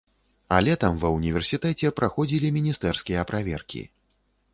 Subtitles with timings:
[0.55, 3.83] А летам ва ўніверсітэце праходзілі міністэрскія праверкі.